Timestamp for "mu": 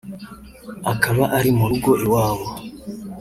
1.57-1.65